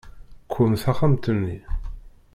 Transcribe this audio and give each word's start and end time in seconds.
Qwem 0.51 0.73
taxxamt-nni. 0.81 1.57